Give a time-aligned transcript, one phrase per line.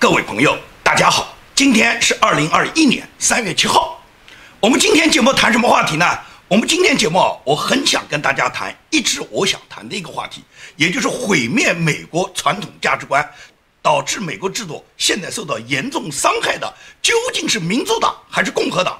[0.00, 4.02] 各位朋友，大家好，今天是二零二一年三月七号。
[4.58, 6.06] 我们今天节目谈什么话题呢？
[6.48, 10.42] 我们今天节目我很想跟大家谈，一直我想谈的一个话题，
[10.76, 13.22] 也就是毁灭美国传统价值观，
[13.82, 18.98] 导致美国制度现在受到严重伤害的，究竟是民主党还是共和党？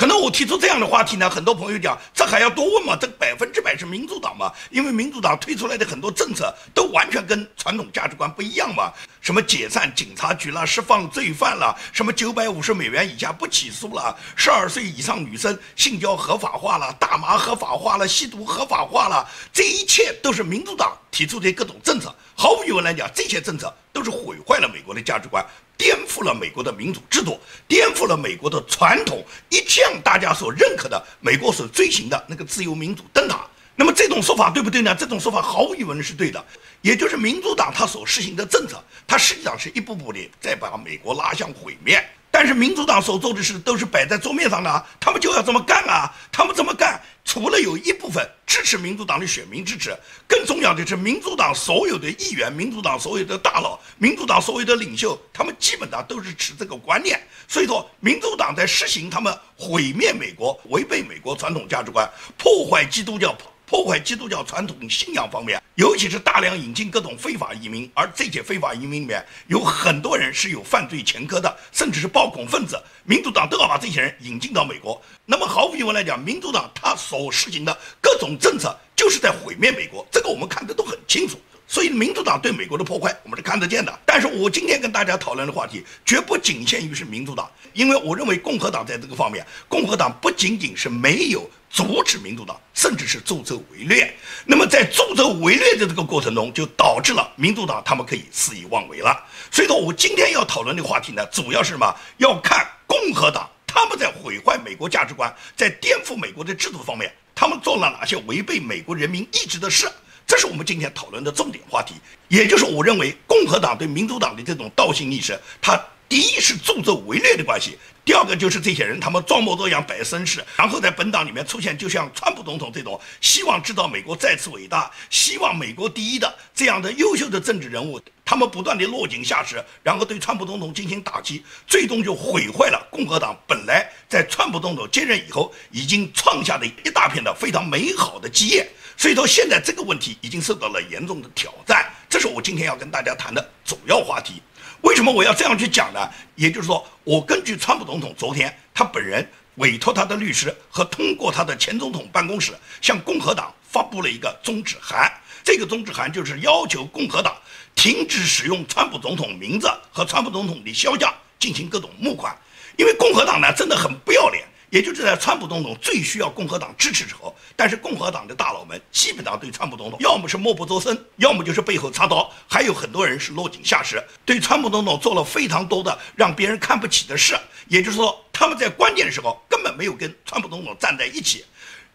[0.00, 2.96] 可能我提出这样的话题呢，很多朋友讲，这还要多问吗？
[2.98, 4.50] 这百分之百是民主党吗？
[4.70, 8.90] 因为民主党推出来的很多政策都完全跟传统价值观不一样嘛。
[9.20, 22.10] 什么解散警察局了，释放罪犯了，什么九百五十美元以下不起诉了，十二岁以上女生性交合法化了，大麻合法化了，吸毒合法化了，这一切都是民主党提出的各种政策。
[22.34, 25.44] 毫无疑问来讲，这些政策都是毁坏了美国的价值观。
[25.80, 33.46] 颠覆了美国的民主制度，颠覆了美国的传统，一向大家所认可的美国所追寻的那个自由民主灯塔。
[33.76, 34.94] 那么这种说法对不对呢？
[34.94, 36.44] 这种说法毫无疑问是对的，
[36.82, 41.98] 也就是民主党他所实行的政策，它实际上是一步步的在把美国拉向毁灭。
[42.40, 46.10] 但是民主党所做的事都是摆在桌面上的，他们就要这么干啊！
[46.32, 49.94] 他们这么干，除了有一部分支持民主党的选民支持，
[50.26, 57.20] 更重要的是民主党所有的议员、民主党所有的大佬、民主党所有的领袖，他们基本上都是持这个观念。
[57.46, 63.36] 所以说，民主党在实行他们毁灭美国、违背美国传统价值观、破坏基督教。
[63.66, 72.80] 破坏基督教传统信仰方面，尤其是大量引进各种非法移民，而这些非法移民里面有很多人是有犯罪前科的，甚至是暴恐分子。
[73.04, 75.00] 民主党都要把这些人引进到美国。
[75.26, 81.38] 那么毫无疑问来讲，民主党他所实行的各种政策就是在毁灭美国，这个我们看的都很清楚。
[81.70, 83.96] 所以，民主党对美国的破坏，我们是看得见的。
[84.04, 94.12] 但是我今天跟大家讨论的话题，绝不仅限于是民主党，因为我认为共和党在这个方面，共和党不仅仅是没有阻止民主党，甚至是助纣为虐。
[94.44, 99.16] 那么，在助纣为虐的这个过程中，就导致了民主党他们可以肆意妄为了。
[99.52, 101.94] 所以说，我今天要讨论的话题呢，主要是什么？
[102.16, 109.88] 要看共和党他们在毁坏美国价值观，在颠覆美国的制度方面，他们做了哪些违背美国人民意志的事。
[110.30, 111.96] 这是我们今天讨论的重点话题，
[112.28, 115.76] 也就是我认为共和党对民主党的这种倒行逆施，它
[116.10, 138.68] 第一是助纣为虐的关系，第二个就是这些人他们装模作样摆声势，然后在本党里面出现，就像川普总统这种希望制造美国再次伟大，希望美国第一的这样的优秀的政治人物，他们不断的落井下石，然后对川普总统进行打击，最终就毁坏了共和党本来在川普总统接任以后已经创下的一大片的非常美好的基业。
[138.96, 144.42] 所以说，现在这个问题已经受到了严重的挑战，这是我今天要跟大家谈的主要话题。
[144.82, 146.10] 为什么我要这样去讲呢？
[146.34, 155.10] 也就是说，我根据川普总统昨天他本人委托他的律师和通过他的前总统办公室向共和党发布了一个终止函，
[155.44, 157.36] 这个终止函就是要求共和党
[157.74, 162.36] 停止使用川普总统名字和川普总统的肖像进行各种募款，
[162.76, 164.46] 因为共和党呢真的很不要脸。
[164.70, 177.36] 也就是在川普总统最需要共和党支持时候，但是共和党的大佬们基本上对川普总统要么是默不作声，要么就是背后插刀，还有很多人是落井下石，对川普总统做了非常多的让别人看不起的事。
[177.66, 181.44] 也就是说，他们在关键的时候根本没有跟川普总统站在一起，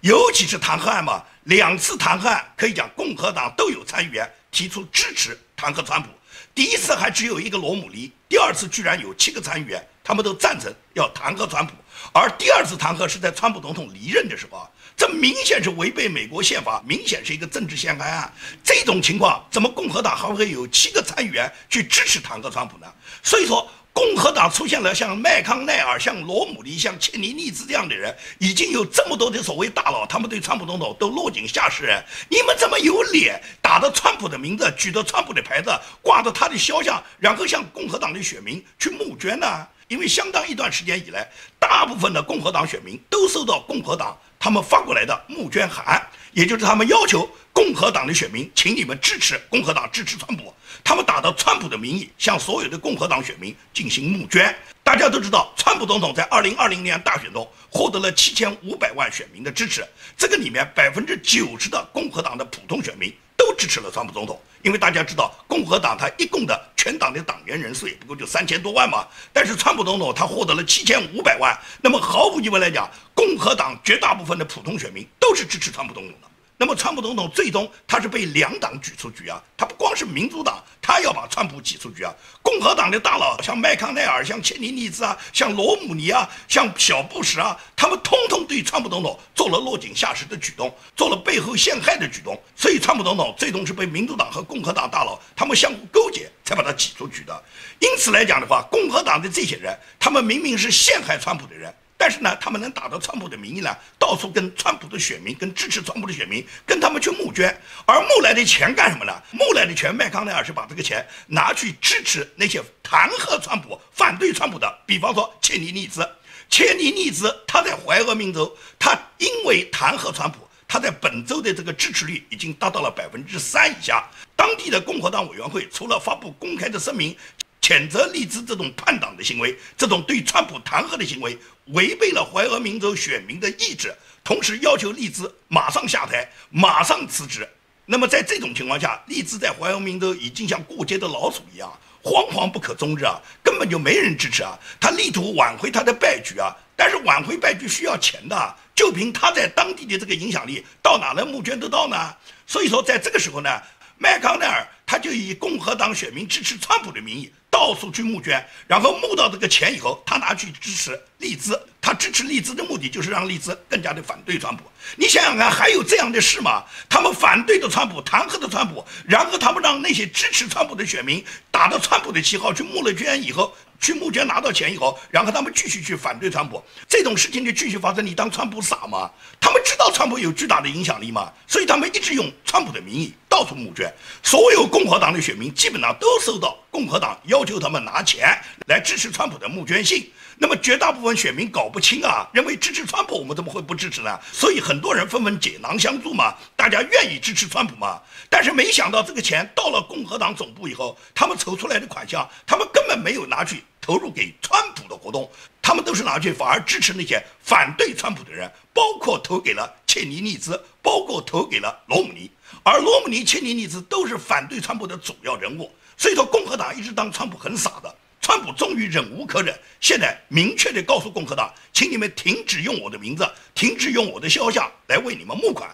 [0.02, 6.09] 尤其是弹劾案嘛，两次弹劾案可以讲共和党都有参议员提出支持弹劾川普，
[6.53, 11.74] 第一次还只有一个罗姆尼，第二次居然有七个参议员，他们都赞成要弹劾川普。
[12.11, 18.33] 而第二次弹劾是在川普总统离任的时候，这明显是违背美国宪法，明显是一个政治陷害案。
[18.63, 22.88] 这种情况，怎么共和党还会有七个参议员去支持弹劾川普呢？
[23.22, 32.01] 所以说，共和党出现了像麦康奈尔、像罗姆尼、像切尼利兹这样的人，已经有这么多的所谓大佬，他们对川普总统都落井下石。
[32.29, 39.67] 你们怎么有脸打着川普的名字，举着川普的牌子，挂着他的肖像，然后向共和党的选民去募捐呢？
[39.88, 41.29] 因为相当一段时间以来，
[41.59, 46.02] 大部分的共和党选民都收到共和党他们发过来的募捐函，
[46.32, 50.52] 也就是他们要求共和党的选民，请你们支持共和党，支持川普。
[50.84, 54.55] 他们打着川普的名义，向所有的共和党选民进行募捐。
[54.84, 59.85] 大家都知道，川普总统在二零二零年大选中获得了七千五百万选民的支持，
[60.17, 63.14] 这个里面百分之九十的共和党的普通选民。
[63.37, 69.08] 都支持了川普总统，因为大家知道，共和党他一共的全党的党员人数也不过就三千多万嘛。
[69.32, 76.28] 但是川普总统他获得了七千五百万，那么毫无疑问来讲，共和党绝大部分的普通选民都是支持川普总统的。
[76.57, 82.13] 那么川普总统最终他是被两党举出局啊，他不光是民主党，他要把川普挤出局啊。
[82.41, 92.41] 共和党的大佬像麦康奈尔、像切尼尼兹啊、像罗姆尼啊、像小布什啊，他们通通对川普总统做了落井下石的举动，做了背后陷害的举动。
[92.55, 97.43] 所以川普总统最终是被民主党和共和党大佬他们相互勾结，才把他挤出局的。
[97.79, 101.73] 因此来讲的话，共和党的这些人，他们明明是陷害川普的人。
[102.05, 109.11] 但是呢，他们能打着川普的名义呢，到处跟川普的选民、跟支持川普的选民，跟他们去募捐，而募来的钱干什么呢？
[109.31, 116.07] 募来的钱，麦康奈尔是把这个钱拿去支持那些弹劾川普、反对川普的，比方说切尼利兹。
[116.47, 124.08] 切尼利兹他在怀俄明州，他因为弹劾川普，他在本州的这个支持率已经达到了百分之三以下。
[124.35, 127.17] 当地的共和党委员会除了发布公开的声明。
[127.61, 131.35] 谴责利兹这种叛党的行为，这种对川普弹劾的行为，
[131.66, 137.47] 违背了怀俄明州选民的意志，同时要求利兹马上下台，马上辞职。
[137.88, 141.72] 那么在这种情况下，利兹在怀俄明州已经像过街的老鼠一样，
[142.03, 144.58] 惶惶不可终日啊，根本就没人支持啊。
[144.79, 151.97] 他力图挽回他的败局啊，但是挽回败局需要钱的，就凭他在当地的这个影响力，到哪能募捐得到呢？
[152.46, 153.50] 所以说，在这个时候呢，
[153.97, 157.34] 麦康奈尔他就以共和党选民支持川普的名义。
[157.47, 161.59] 到处去募捐，然后募到这个钱以后，他拿去支持利兹。
[161.81, 164.63] 他支持利兹的目的就是让利兹更加的反对川普。
[164.95, 166.63] 你想想看，还有这样的事吗？
[166.89, 176.63] 他们反对的川普，弹劾的川普，然后他们让那些支持川普的选民打着川普的旗号去募了捐以后，去募捐拿到钱以后，然后他们继续去反对川普。
[176.87, 178.03] 这种事情就继续发生。
[178.03, 179.11] 你当川普傻吗？
[179.39, 181.31] 他们知道川普有巨大的影响力吗？
[181.45, 183.93] 所以他们一直用川普的名义到处募捐。
[184.23, 188.35] 所有共和党的选民基本上都收到共和党要求他们拿钱
[188.66, 190.09] 来支持川普的募捐信。
[190.37, 194.20] 那么绝大部分选民搞不清啊，认为支持川普，我们怎么会不支持呢？
[194.32, 198.02] 所以很多人纷纷解囊相助嘛，大家愿意支持川普嘛。
[198.29, 205.29] 但是没想到这个钱到了共和党总部以后，他们筹出来的款项，他们根本没有拿去投入给川普的活动，
[205.61, 212.29] 他们都是拿去反而支持那些反对川普的人，包括投给了切尼利兹，包括投给了罗姆尼，
[212.64, 215.72] 而罗姆尼、切尼利兹都是反对川普的主要人物。
[215.97, 217.96] 所以说，共和党一直当川普很傻的。
[218.25, 223.23] 川普终于忍无可忍，现在明确地告诉共和党，请你们停止用我的名字，
[223.53, 225.69] 停止用我的肖像来为你们募款。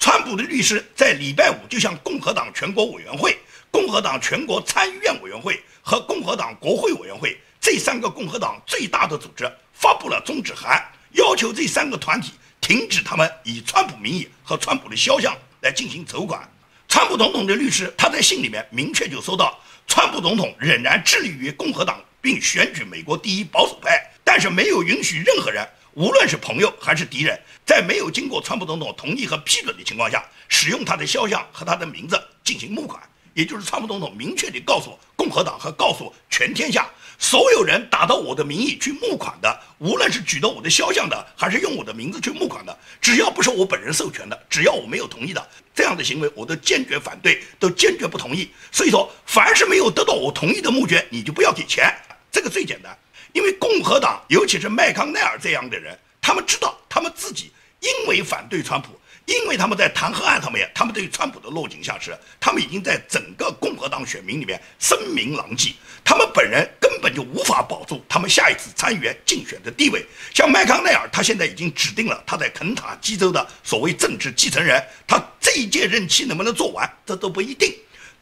[0.00, 3.38] 川普的律师在礼拜五就向共和党全国委员会、
[3.70, 16.42] 共和党全国参议院委员会和共和党国会委员会这三个共和党最大的组织发布了终止函，要求这三个团体停止他们以川普名义和川普的肖像来进行筹款。
[16.88, 19.56] 川普总统的律师他在信里面明确就说到。
[19.86, 33.02] 川普总统仍然致力于共和党，并选举美国第一保守派，但是没有允许任何人，无论是朋友还是敌人，在没有经过川普总统同意和批准的情况下，使用他的肖像和他的名字进行募款。
[33.34, 36.86] 也就是川普总统明确地告诉共和党和告诉全天下。
[37.22, 48.50] 所有人打到我的名义去募款的，无论是举到我的肖像的，还是用我的名字去募款的，只要不是我本人授权的，只要我没有同意的这样的行为，我都坚决反对，都坚决不同意。
[48.72, 51.94] 所以说，凡是没有得到我同意的募捐，你就不要给钱。
[52.32, 52.98] 这个最简单，
[53.32, 58.98] 因为共和党，尤其是麦康奈尔这样的人，他们知道他们自己因为反对川普。
[59.26, 65.74] 因为他们在弹劾案上面，他们对川普的落井下石，他们已经在整个共和党选民里面声名狼藉，
[66.04, 70.04] 他们本人根本就无法保住他们下一次参议员竞选的地位。
[70.34, 77.72] 像麦康奈尔，他现在已经指定了他在肯塔基州的所谓政治继承人，他这一届任期能不能做完，这都不一定。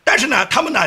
[0.04, 0.80] 但是呢，他们呢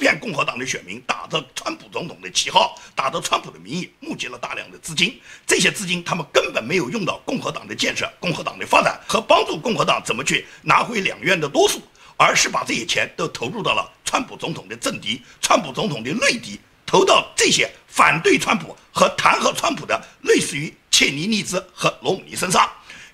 [0.00, 5.20] 骗共和党的选民，打着川普总统的旗号，打着川普的名义，募集了大量的资金。
[5.46, 11.82] 这些资金他们根本没有用到共和党的建设、共和党的发展和帮助共和党怎么去拿回两院的多数，
[12.16, 22.66] 而是把这些钱都投入到了川普总统的政敌、川普总统的内敌，投到这些反对川普和弹劾川普的类似于切尼利兹和罗姆尼身上。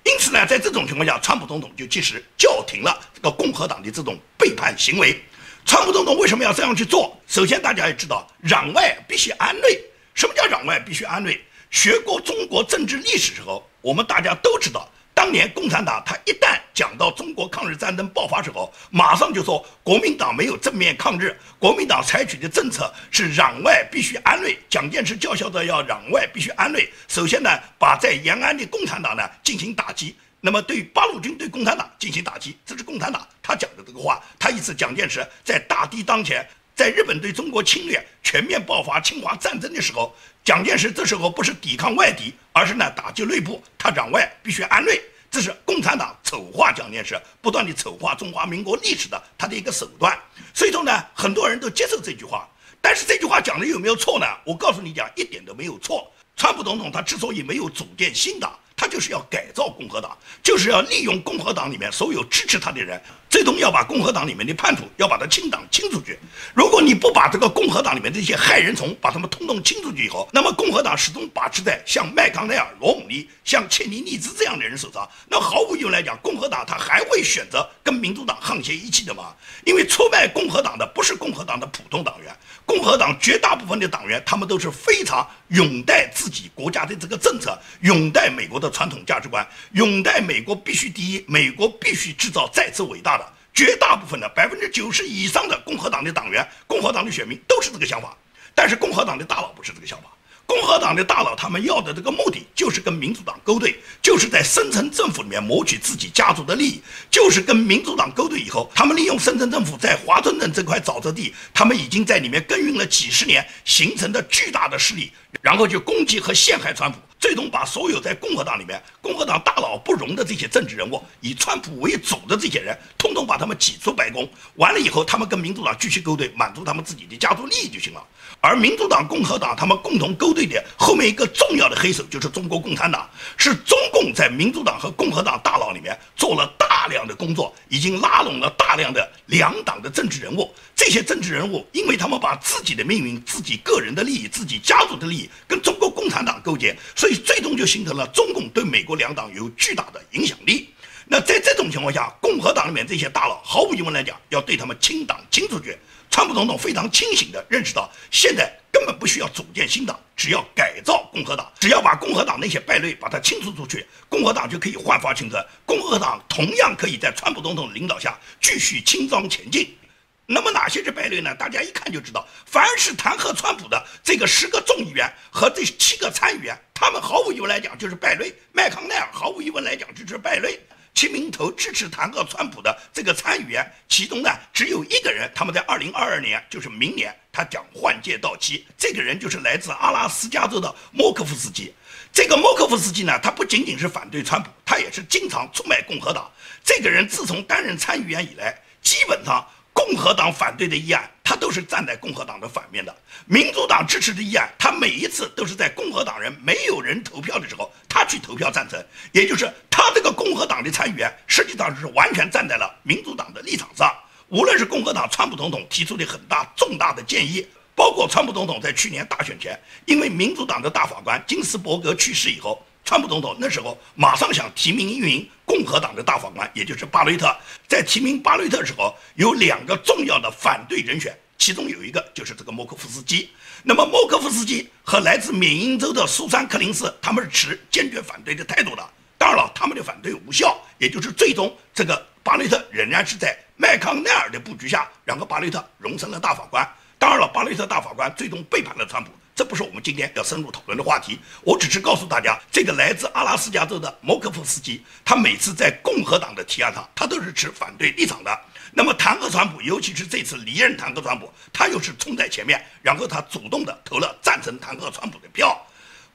[0.05, 5.21] 因此呢，在这种情况下，川普总统就及时叫停了这个共和党的这种背叛行为。
[5.67, 7.13] 川普总统为什么要这样去做？
[7.27, 9.67] 首先，大家要知道，攘外必须安内。
[10.13, 11.37] 什么叫攘外必须安内？
[11.69, 24.57] 学过中国政治历史时候，我们大家都知道，当年共产党他一旦讲到中国抗日战争爆发时候，马上就说国民党没有正面抗日，国民党采取的政策是攘外必须安内。
[24.69, 30.15] 蒋介石叫嚣着要攘外必须安内，首先呢，把在延安的共产党呢进行打击。
[30.39, 34.23] 那么，对八路军对共产党进行打击，这是共产党他讲的这个话。
[34.37, 43.61] 他意思，蒋介石在大敌当前，在日本对中国侵略全面爆发侵华战争的时候，蒋介石这时候不是抵抗外敌，而是呢打击内部。
[43.79, 45.01] 他攘外必须安内，
[45.31, 50.17] 这是共产党丑化蒋介石，不断的丑化中华民国历史的他的一个手段。
[50.53, 52.47] 所以说呢，很多人都接受这句话。
[52.79, 54.25] 但是这句话讲的有没有错呢？
[54.45, 56.09] 我告诉你讲，一点都没有错。
[56.35, 58.57] 川普总统他之所以没有组建新党。
[58.77, 66.19] 他就是要改造共和党，就是要利用共和党里面所有支持他的人，最终要把共和党里面的叛徒要把他清党清出去。
[66.53, 75.09] 如果你不把这个共和党里面这些害人虫把他们通通清出去以后，那么共和党始终把持在像麦康奈尔、罗姆尼、像切尼利兹这样的人手上。
[75.27, 79.33] 那毫无疑问来讲，共和党他还会选择跟民主党沆瀣一气的吗？
[79.65, 82.31] 因为出卖共和党的不是共和党的普通党员，
[82.63, 88.66] 共和党绝大部分的党员他们都是非常拥戴自己国家的这个政策，拥戴美国的。
[88.69, 93.33] 传统价值观，拥戴美国必须第一，美国必须制造再次伟大的。
[93.53, 98.15] 绝大部分的百分之九十以上的共和党的党员、共和党的选民都是这个想法，
[98.53, 100.09] 但是共和党的大佬不是这个想法。
[100.45, 116.99] 共和党的大佬他们要的这个目的，就是跟民主党勾兑，就是在深层政府里面谋取自己家族的利益，就是跟民主党勾兑以后，他们利用深层政府在华盛顿这块沼泽地，他们已经在里面耕耘了几十年形成的巨大的势力，然后就攻击和陷害川普。
[117.19, 124.29] 最终把所有在共和党里面、共和党大佬不容的这些政治人物，以川普为主的这些人，通通把他们挤出白宫。
[124.55, 128.03] 完了以后，他们跟民主党继续勾兑，满足他们自己的家族利益就行了。
[128.47, 133.09] 而民主党、共和党他们共同勾兑的后面一个重要的黑手，就是中国共产党。
[133.35, 140.49] 是中共在民主党和共和党大佬里面做了大量的工作，已经拉拢了大量的两党的政治人物。
[140.73, 150.69] 这些政治人物，因为他们把自己的命运、自己个人的利益、自己家族的利益跟中国共产党勾结，所以最终就形成了中共对美国两党有巨大的影响力。
[151.05, 155.77] 那在这种情况下，共和党里面这些大佬，毫无疑问来讲，要对他们清党清出去。
[156.17, 165.39] 川普总统非常清醒地认识到，现在根本不需要组建新党，只要改造共和党，只要把共和党那些败类把它清除出去，共和党就可以焕发青春。
[165.63, 169.77] 共和党同样可以在川普总统领导下继续轻装前进。
[170.25, 171.35] 那么哪些是败类呢？
[171.35, 178.33] 大家一看就知道，凡是弹劾川普的这个十个众议员和这七个参议员，他们毫无疑问来讲就是败类。
[178.53, 180.59] 麦康奈尔毫无疑问来讲就是败类。
[180.97, 188.65] 亲民投支持弹劾川普的这个参议员，其中呢只有一个人，他们在二零二二年，就是明年，他将换届到期。
[188.79, 191.71] 这个人就是来自阿拉斯加州的莫科夫斯基。
[192.11, 196.31] 这个莫科夫斯基呢，他不仅仅是反对川普，他也是经常出卖共和党。
[196.63, 199.47] 这个人自从担任参议员以来，基本上。
[199.77, 202.93] 共和党反对的议案，他都是站在共和党的反面的；
[203.25, 208.81] 民主党支持的议案，他每一次都是在共和党人没有人投票的时候，他去投票赞成。
[209.11, 213.93] 也就是他这个共和党的参议员，实际上是完全站在了民主党的立场上。
[214.29, 222.65] 无论是共和党川普总统提出的很大重大的建议，包括川普总统在去年大选前，因为民主党的大法官金斯伯格去世以后。
[222.87, 227.35] 川普总统那时候马上想提名一名共和党的大法官，也就是巴雷特。
[227.67, 233.29] 在提名巴雷特的时候，有两个重要的反对人选，其中有一个就是这个莫科夫斯基。
[233.61, 238.89] 那么莫科夫斯基和来自缅因州的苏珊·克林斯，他们是持坚决反对的态度的。
[239.17, 246.65] 当然了，他们的反对无效，也就是最终这个巴雷特仍然是在麦康奈尔的布局下，然后巴雷特荣升了大法官。
[246.97, 249.11] 当然了，巴雷特大法官最终背叛了川普。
[249.37, 258.35] 这不是我们今天要深入讨论的话题，我只是告诉大家，这个来自阿拉斯加州的摩科夫斯基，他每次在共和党的提案上，他都是持反对立场的。
[258.73, 265.55] 那么弹劾川普，尤其是这次离任弹劾川普，他又是冲在前面，然后他主动的投了赞成弹劾川普的票。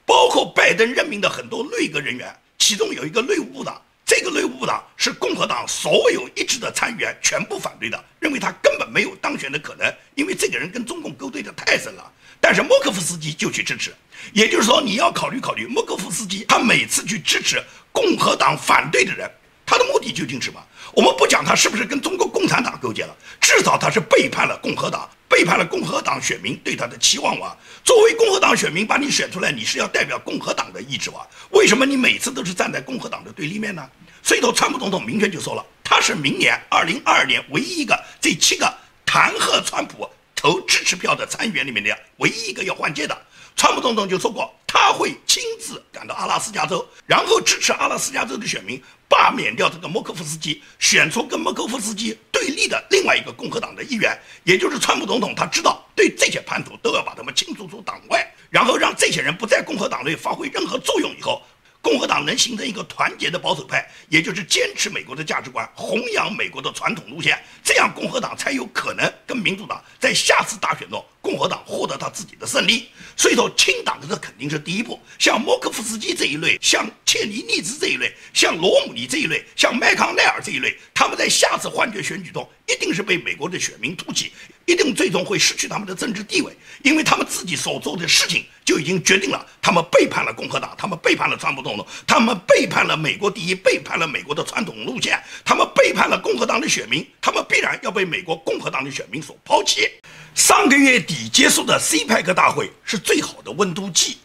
[0.05, 12.11] 包括拜登任命的很多内阁人员，其中有一个内务部长，这个内务部长是共和党所有一致的参议员全部反对的，认为他根本没有当选的可能，因为这个人跟中共勾兑的太深了。
[12.43, 13.95] 但是莫科夫斯基就去支持，
[14.33, 19.31] 也就是说，你要考虑考虑莫科夫斯基，他每次去支持共和党反对的人，
[19.65, 20.61] 他的目的究竟是什么？
[20.93, 27.55] 我们不讲他是不是跟中国共产党勾结了，至少他是背叛了共和党，背叛了共和党选民对他的期望哇！
[27.85, 31.25] 作为共和党选民把你选出来，你是要代表共和党的意志哇？
[31.51, 33.89] 为什么你每次都是站在共和党的对立面呢？
[34.21, 38.69] 所以说，川普总统明确就说了，他是明年二零二二年唯一一个这七个
[39.05, 40.09] 弹劾川普。
[40.43, 43.17] 投支持票的参议员里面的唯一一个要换届的，
[43.55, 61.41] 川普总统就说过，他会亲自赶到阿拉斯加州，然后支持阿拉斯加州的选民罢免掉这个莫科夫斯基，选出跟莫科夫斯基对立的另外一个共和党的议员，也就是川普总统，他知道对这些叛徒都要把他们清除出党外，然后让这些人不在共和党内发挥任何作用以后，
[61.81, 69.81] 共和党能形成一个团结的保守派，也就是坚持美国的价值观、弘扬美国的传统路线，这样共和党才有可能跟民主党
[70.13, 72.89] 下次大选中，共和党获得他自己的胜利。
[73.15, 74.99] 所以说，清党的这肯定是第一步。
[75.17, 84.31] 像莫科夫斯基这一类，像切尼尼兹这一类，像罗姆尼这一类，像麦康奈尔这一类，他们在下次换届选举中，一定是被美国的选民突击。
[84.65, 86.53] 一定最终会失去他们的政治地位，
[86.83, 99.89] 因为他们自己所做的事情就已经决定了，他们背叛了共和党，他们背叛了川普总统，他们背叛了美国第一，背叛了美国的传统路线，他们背叛了共和党的选民，他们必然要被美国共和党的选民所抛弃。
[100.33, 104.17] 上个月底已结束的 c 派克大会是最好的温度计。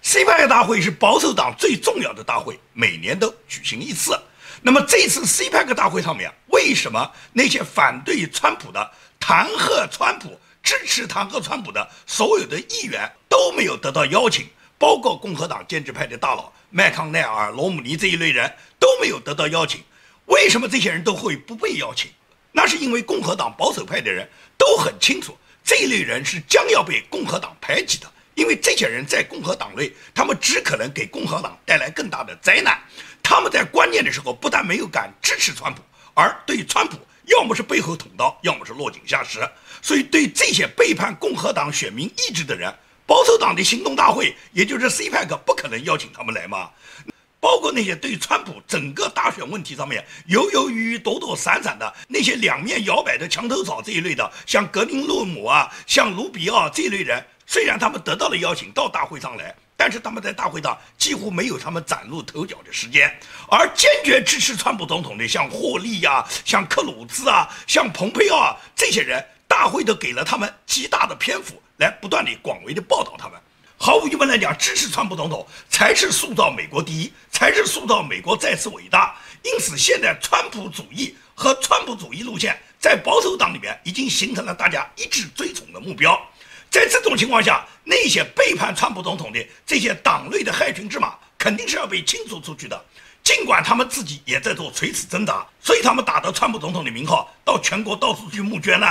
[0.00, 4.16] c 派克大会是保守党最重要的大会，每年都举行一次。
[4.62, 8.90] 那么这次 c 派克大会上面，为什么那些反对川普的？
[9.18, 14.46] 弹劾川普、支持弹劾川普的所有的议员都没有得到邀请，
[14.78, 19.82] 包括共和党建制派的大佬麦康奈尔、罗姆尼这一类人都没有得到邀请。
[20.26, 22.10] 为什么这些人都会不被邀请？
[22.52, 25.36] 那是因为共和党保守派的人都很清楚，
[25.66, 28.06] 这一类人是将要被共和党排挤的，
[28.36, 32.80] 因为这些人在共和党内，他们只可能给共和党带来更大的灾难。
[33.20, 35.82] 他们在关键的时候不但没有敢支持川普，
[36.14, 36.96] 而对川普。
[37.24, 39.40] 要么是背后捅刀，要么是落井下石。
[39.82, 42.72] 所以，对这些背叛共和党选民意志的人，
[43.04, 46.70] 保守党的行动大会，也就是 c 派克，不可能邀请他们来吗？
[47.40, 59.54] 包括那些对川普整个大选问题上面犹犹豫豫、躲躲闪闪的那些两面摇摆的墙头草这一类的，像格林洛姆啊，像卢比奥这一类人，虽然他们得到了邀请到大会上来。
[59.78, 63.14] 但是他们在大会上几乎没有他们崭露头角的时间，
[63.46, 73.38] 而坚决支持川普总统的，像霍利呀、像克鲁兹啊、像蓬佩奥啊这些人，大会都给了他们极大的篇幅，来不断的广为的报道他们。
[73.78, 79.14] 毫无疑问来讲，支持川普总统才是塑造美国第一，才是塑造美国再次伟大。
[79.42, 86.20] 因此，现在川普主义和川普主义路线在保守党里面已经形成了大家一致追崇的目标。
[86.70, 92.82] 在这种情况下，那些背叛川普总统的这些党内的害群之马，肯定是要被清除出去的。
[93.22, 98.86] 尽管他们自己也在做垂死挣扎，所以他们打着川普总统的名号，到全国到处去募捐呢。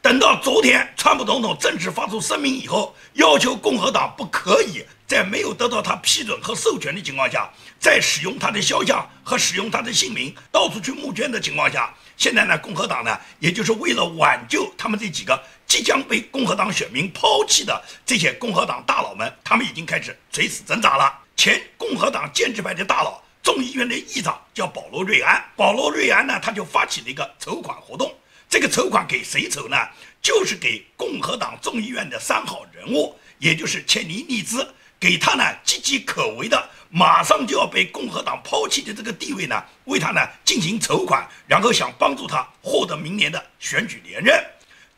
[0.00, 7.50] 等到昨天，川普总统正式发出声明以后，要求共和党不可以在没有得到他批准和授权的情况下，
[7.80, 15.38] 再使用他的肖像和使用他的姓名到处去募捐的情况下，现在呢，共和党呢，也就是为了挽救他们这几个。
[15.66, 21.12] 即将被共和党选民抛弃的这些共和党大佬们，他们已经开始垂死挣扎了。
[21.36, 25.44] 前共和党建制派的大佬，众议院的议长叫保罗·瑞安。
[25.56, 28.10] 保罗·瑞安呢，他就发起了一个筹款活动。
[28.48, 29.76] 这个筹款给谁筹呢？
[30.22, 34.66] 就是给共和党众议院的三号人物，也就是切尼利兹，
[34.98, 44.42] 给他呢岌岌可危的，马上就要被共和党抛弃的这个地位呢，为他呢进行筹款，然后想帮助他获得明年的选举连任。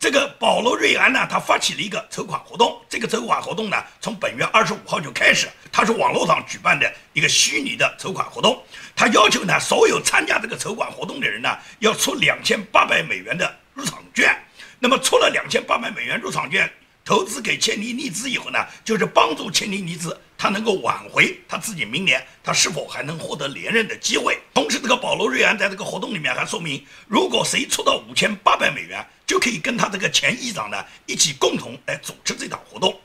[0.01, 2.81] 这个保罗·瑞安呢，他发起了一个筹款活动。
[2.89, 8.65] 这个筹款活动呢，从本月二十五号就开始，他是网络上举办的一个虚拟的筹款活动。
[8.97, 14.35] 他要求呢，所有参加这个筹款活动的人呢，要出两千八百美元的入场券。
[14.79, 16.73] 那么出了两千八百美元入场券。
[17.05, 24.39] 投资给千里尼兹以后呢，就是帮助千里尼兹他能够挽回他自己明年他是否还能获得连任的机会。
[24.55, 32.99] 同时，这个保罗瑞安在这个活动里面还说明，如果谁出到五千八百美元，就可以跟他这个前议长呢一起共同来主持这场活动。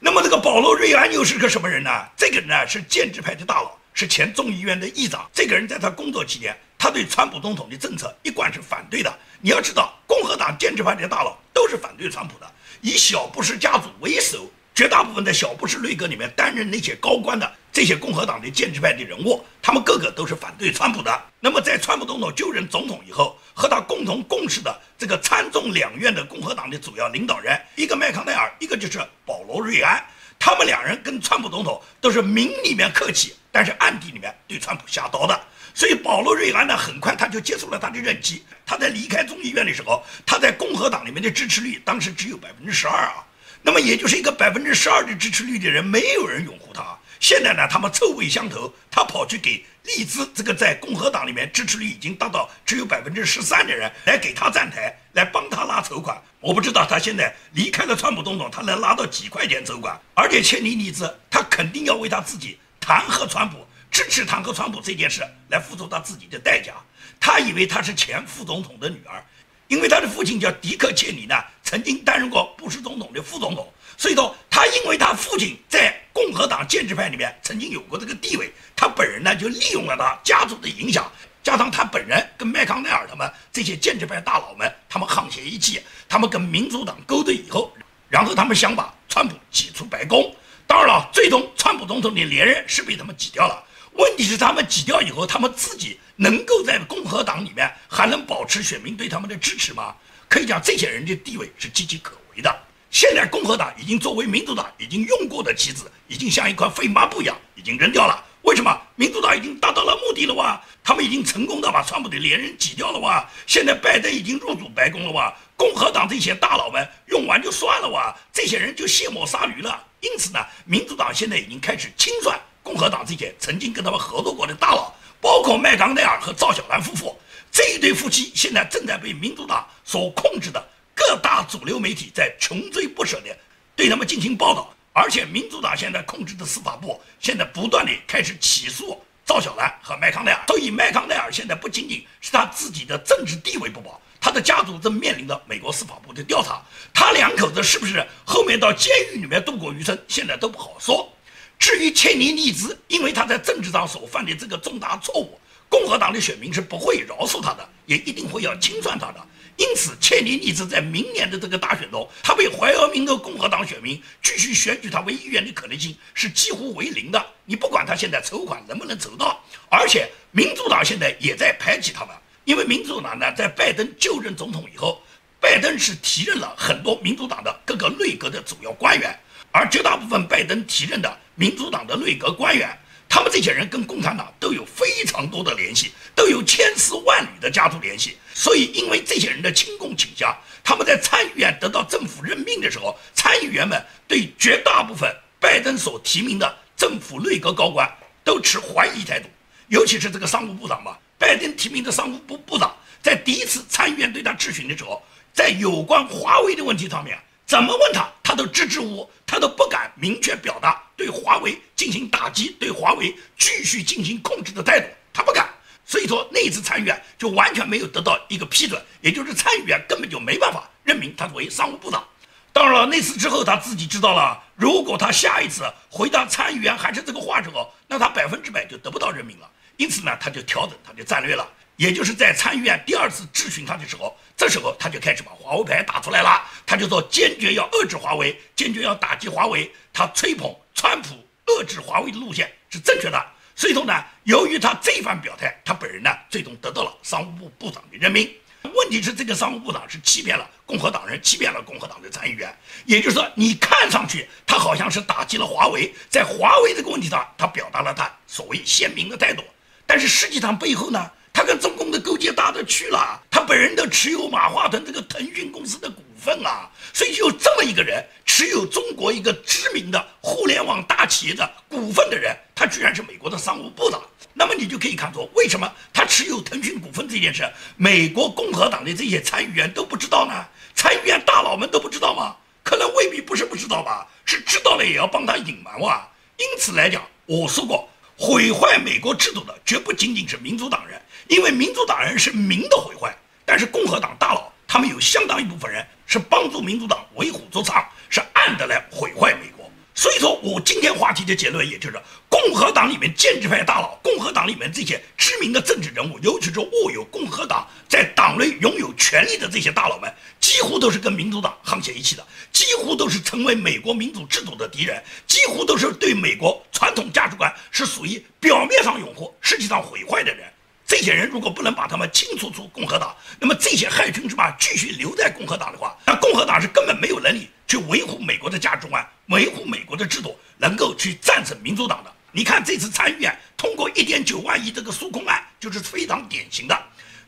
[0.00, 1.90] 那么，这个保罗瑞安又是个什么人呢？
[2.16, 5.30] 这个人呢是建制派的大佬，是前众议院的议长。
[5.32, 9.18] 这个人在他工作期间，他对川普总统的政策一贯是反对的。
[9.40, 12.52] 你要知道，共和党建制派的大佬都是反对川普的。
[12.80, 21.22] 以小布什家族为首，绝大部分在小布什内阁里面担任那些高官的这些共和党的建制派的人物，他们个个都是反对川普的。
[21.38, 30.02] 那么，在川普总统就任总统以后，和他共同共事的这个参众两院的共和党的主要领导人，一个麦康奈尔，一个就是保罗瑞安，
[30.38, 35.38] 他们两人跟川普总统都是明里面客气，但是暗地里面对川普下刀的。
[35.74, 38.42] 所以保罗·瑞安呢，很快他就结束了他的任期。
[38.64, 43.26] 他在离开众议院的时候，他在共和党里面的支持率当时只有百分之十二啊。
[43.62, 46.98] 那么也就是一个百分之十二的支持率的人，没有人拥护他。
[47.18, 56.20] 现在呢，他们臭味相投，他跑去给利兹这个在共和党里面支持率已经达到只有百分之十三的人来给他站台，来帮他拉筹款。
[56.40, 60.00] 我不知道他现在离开了川普总统，他能拉到几块钱筹款。
[60.14, 63.66] 而且切尼尼兹他肯定要为他自己弹劾川普。
[63.90, 66.74] 支持弹劾川普这件事来付出他自己的代价。
[67.18, 69.22] 他以为他是前副总统的女儿，
[69.70, 81.08] 因为他的父亲叫迪克·切尼呢，曾经担任过布什总统的副总统，所以说他因为他父亲在共和党建制派里面曾经有过这个地位，他本人呢就利用了他家族的影响，
[81.44, 87.72] 加上他本人跟麦康奈尔他们这些建制派大佬们，他们沆瀣一气，他们跟民主党勾兑以后，
[88.08, 90.34] 然后他们想把川普挤出白宫。
[90.66, 93.64] 当然了，最终川普总统的连任是被他们挤掉了。
[94.00, 99.94] 问题是他们挤掉以后，他们自己能够在共和党里面还能保持选民对他们的支持吗？
[100.26, 102.50] 可以讲，这些人的地位是岌岌可危的。
[102.90, 108.24] 现在共和党已经作为民主党已经用过的棋子，已经像一块废抹布一样，已经扔掉了。
[108.42, 108.74] 为什么？
[108.96, 110.58] 民主党已经达到了目的了哇？
[110.82, 113.28] 他们已经成功的把川普的连任挤掉了哇？
[113.46, 115.32] 现在拜登已经入主白宫了哇？
[115.56, 118.16] 共和党这些大佬们用完就算了哇？
[118.32, 119.86] 这些人就卸磨杀驴了。
[120.00, 122.40] 因此呢，民主党现在已经开始清算。
[122.70, 127.18] 共和党这些曾经跟他们合作过的大佬，包括麦康奈尔和赵小兰夫妇
[127.50, 133.36] 这一对夫妻，现在正在被民主党所控制的各大主流媒体在穷追不舍的
[133.74, 134.72] 对他们进行报道。
[134.92, 140.44] 而且，民主党现在控制的司法部现在不断的开始起诉赵小兰和麦康奈尔。
[140.46, 146.62] 所以，麦康奈尔现在不仅仅是他自己的政治地位不保，他的家族正面临着美国司法部的调查。
[146.94, 151.12] 他两口子是不是后面到监狱里面度过余生，现在都不好说。
[151.60, 159.24] 至于切尼尼兹，因为他在政治上所犯的这个重大错误，共和党的选民是不会饶恕他的，也一定会要清算他的。
[159.56, 167.22] 因此，切尼尼兹在明年的这个大选中，他被怀俄明的共和党选民继续选举他为议员的可能性是几乎为零的。
[167.44, 175.02] 你不管他现在筹款能不能筹到，而且民主党现在也在排挤他们，因为民主党呢，在拜登就任总统以后，
[175.38, 179.14] 拜登是提任了很多民主党的各个内阁的主要官员。
[179.52, 182.68] 而绝大部分拜登提任的民主党的内阁官员，
[183.08, 188.16] 他们这些人跟共产党都有非常多的联系，都有千丝万缕的家族联系。
[188.32, 190.32] 所以，因为这些人的亲共倾向，
[190.62, 197.90] 他们在参议院得到政府任命的时候，参议员们对绝大部分拜登所提名的政府内阁高官
[198.22, 199.28] 都持怀疑态度。
[199.66, 207.18] 尤其是这个商务部长嘛，拜登提名的商务部部长，在第一次参议院对他质询的时候，在有关华为的问题上面。
[207.46, 215.48] 怎么问他，他都支支吾吾，他都不敢明确表达对华为进行打击、对华为继续进行控制的态度，他不敢。
[215.84, 222.06] 所以说那一次参议院就完全没有得到一个批准，也就是参议员根本就没办法任命他为商务部长。
[222.52, 229.50] 当然了，那次之后他自己知道了，如果他下一次回到参议员还是这个话时候，那他百分之百就得不到任命了。
[229.76, 231.44] 因此呢，他就调整他的战略了。
[231.80, 236.46] 也就是在参议院第二次质询他的时候，这时候他就开始把华为牌打出来了。
[236.66, 239.72] 他就说坚决要遏制华为，坚决要打击华为。
[239.90, 241.14] 他吹捧川普
[241.46, 243.18] 遏制华为的路线是正确的。
[243.56, 248.30] 所以说呢，由于他这番表态，他本人呢最终得到了商务部部长的任命。
[248.74, 252.54] 问题是这个商务部长是欺骗了共和党人，欺骗了共和党的参议员。
[252.84, 259.42] 也就是说，你看上去他好像是打击了华为，在华为这个问题上，他表达了他所谓鲜明的态度。
[259.86, 261.10] 但是实际上背后呢？
[261.40, 274.02] 他跟中共的勾结大的去了，他本人都持有马化腾这个腾讯公司的股份啊，所以就这么一个人持有中国一个知名的互联网大企业的股份的人，他居然是美国的商务部长。
[274.34, 280.44] 那么你就可以看出，为什么他持有腾讯股份这件事，美国共和党的这些参议员都不知道呢？
[280.74, 282.36] 参议员大佬们都不知道吗？
[282.62, 286.06] 可能未必不是不知道吧，是知道了也要帮他隐瞒哇。
[286.36, 290.99] 因此来讲，我说过，毁坏美国制度的绝不仅仅是民主党人。
[291.30, 299.70] 因为民主党人是明的毁坏，但是共和党大佬他们有相当一部分人是帮助民主党为虎作伥，是暗的来毁坏美国。
[299.94, 320.44] 所以说我今天话题的结论也就是，共和党里面建制派大佬，共和党里面这些知名的政治人物，尤其是握有共和党在党内拥有权力的这些大佬们，几乎都是跟民主党沆瀣一气的，几乎都是成为美国民主制度的敌人，几乎都是对美国传统价值观是属于表面上拥护，实际上毁坏的人。
[320.90, 332.12] 这些人如果不能把他们清除出共和党，那么这些害群之马继续留在共和党的话，那共和党是根本没有能力去维护美国的价值观，维护美国的制度，能够去战胜民主党的。
[332.32, 336.76] 你看这次参议院通过一点九万亿这个纾困案，就是非常典型的。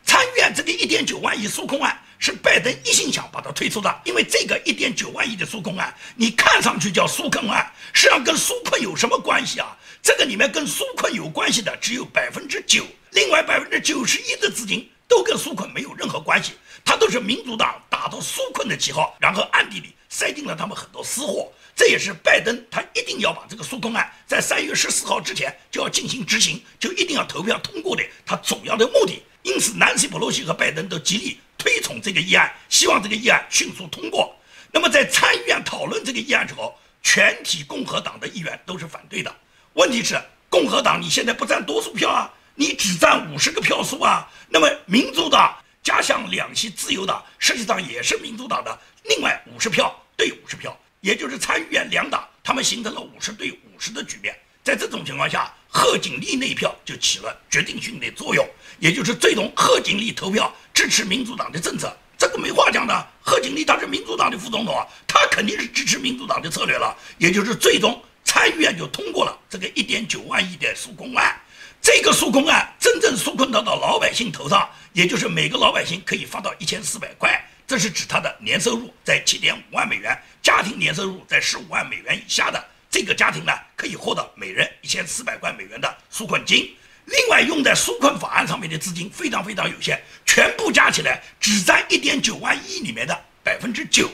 [0.03, 9.73] 参议院这个一点九万亿纾困案是拜登一心想把它推出的，因为这个一点九万亿的纾困案，你看上去叫纾困案，实际上跟纾困有什么关系啊？
[10.03, 12.83] 这个里面跟纾困有关系的只有百分之九。
[13.11, 16.51] 另外百分之九十一的资金都跟纾困没有任何关系，
[16.83, 21.49] 他都是民主党打着纾困的旗号，然后暗地里塞进了他们很多私货。
[21.73, 29.23] 这也是拜登他一定要把这个纾困案在三月十四号之前就要进行执行，就一定要投票通过的他主要的目的。
[29.43, 34.35] 因此，南希·普洛西和拜登都极力推崇这个议案，希望这个议案迅速通过。
[34.69, 39.33] 那么在参议院讨论这个议案时候，全体共和党的议员都是反对的。
[39.73, 44.29] 问题是，共和党你现在不占多数票啊，你只占五十个票数啊。
[44.49, 54.35] 那么民主党加上两席自由党，实际上也是民主党的另外五十票对五十票，也就是参议院两党他们形成了五十对五十的局面。
[54.63, 58.47] 在这种情况下，贺锦丽那一票就起了决定性的作用，
[58.79, 63.07] 也就是最终贺锦丽投票支持民主党的政策，这个没话讲的。
[63.21, 68.01] 贺锦丽他是民主党的副总统啊，他肯定是支持民主党的策略了，也就是最终
[68.33, 71.39] 参议院就通过了这个一点九万亿的纾困案。
[71.79, 82.65] 这个纾困案真正纾困到到老百姓头上，也就是每个老百姓可以发到一千四百块，这是指他的年收入在七点五万美元，家庭年收入在十五万美元以下的。
[82.89, 86.75] 这个家庭呢，可以获得每人一千四百块美元的纾困金。
[87.05, 94.09] 另外，用在纾困法案上面的资金非常非常有限，全部加起来只占一点九万亿里面的百分之九，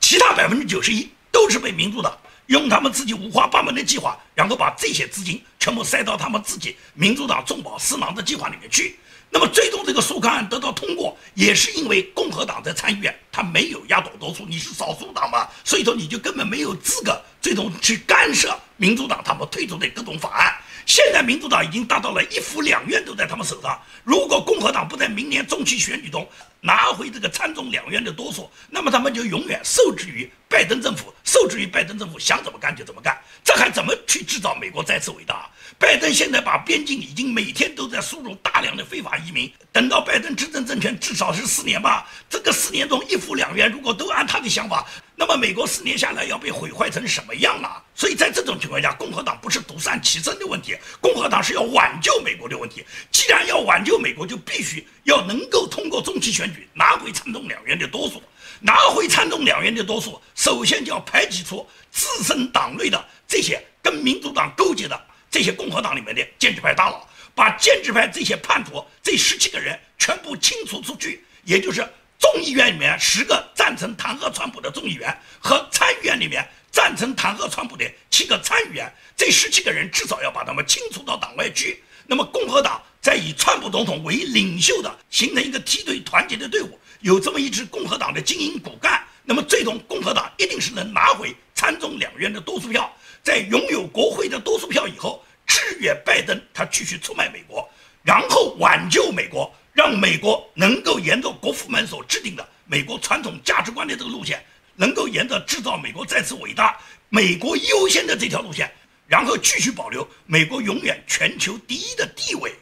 [0.00, 2.18] 其他百分之九十一都是被民主党
[2.50, 8.98] 用他们自己五花八门的计划，然后把这些资金全部塞到他们自己民主党众宝私囊的计划里面去。
[9.30, 20.56] 那么，最终这个苏康案得到通过，也是因为共和党在参议院他没有压倒多数，你是少数党嘛，所以说你就根本没有资格最终去干涉民主党他们推出的各种法案。
[20.86, 26.26] 现在民主党已经达到了一府两院都在他们手上，如果共和党不在明年中期选举中
[26.62, 35.48] 拿回这个参众两院的多数，那么他们就永远受制于拜登政府，受制于拜登政府想怎么干就怎么干，这还怎么去制造美国再次伟大？
[35.78, 42.08] 拜登现在把边境已经每天都在输入大量的非法移民，等到拜登执政政权至少是四年吧。
[42.28, 44.84] 这个四年中一府两院如果都按他的想法，
[45.20, 47.76] 那么美国四年下来要被毁坏成什么样啊？
[47.94, 52.82] 所以在这种情况下，共和党不是独善其身的问题，共和党是要挽救美国的问题。
[53.12, 58.22] 既然要挽救美国，就必须要能够通过中期选举拿回参众两院的多数，
[58.60, 64.98] 拿回参众两院的多数，首先就要排挤出自身党内的这些跟民主党勾结的。
[65.30, 71.86] 这些共和党里面的建制派大佬，把建制派这些叛徒这十七个人全部清除出去，也就是
[72.20, 81.82] 众议院里面十个赞成弹劾川普的众议员和参议院里面赞成弹劾川普的七个参议员，这十七个人至少要把他们清除到党外去。
[82.06, 92.92] 那么共和党在以川普总统为领袖的形成一个梯队团结的队伍，有这么一支共和党的精英骨干，那么最终共和党一定是能拿回参众两院的多数票。
[93.22, 97.66] 在拥有国会的多数票以后，制约拜登，他继续出卖美国，
[98.02, 104.44] 然后挽救美国，让美国能够沿着国父们所制定的美国传统价值观的这个路线，
[104.76, 108.70] 能够沿着制造美国再次伟大、美国优先的这条路线，
[109.06, 112.54] 然后继续保留美国永远全球第一的地位。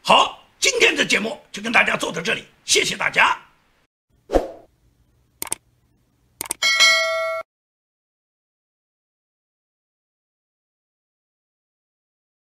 [0.00, 3.49] 好，今天的节目就跟大家做到这里，谢谢大家。